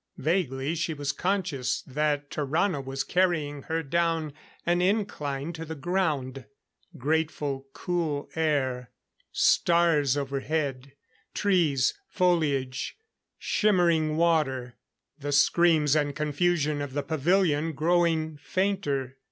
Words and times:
Vaguely 0.17 0.73
she 0.73 0.95
was 0.95 1.11
conscious 1.11 1.83
that 1.83 2.31
Tarrano 2.31 2.81
was 2.83 3.03
carrying 3.03 3.61
her 3.61 3.83
down 3.83 4.33
an 4.65 4.81
incline 4.81 5.53
to 5.53 5.63
the 5.63 5.75
ground. 5.75 6.45
Grateful, 6.97 7.67
cool 7.73 8.27
air. 8.35 8.89
Stars 9.31 10.17
overhead. 10.17 10.93
Trees; 11.35 11.93
foliage; 12.09 12.97
shimmering 13.37 14.17
water. 14.17 14.73
The 15.19 15.31
screams 15.31 15.95
and 15.95 16.15
confusion 16.15 16.81
of 16.81 16.93
the 16.93 17.03
pavilion 17.03 17.73
growing 17.73 18.37
fainter.... 18.37 19.17